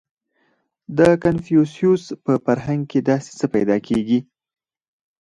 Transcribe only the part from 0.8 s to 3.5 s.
•د کنفوسیوس په فرهنګ کې داسې څه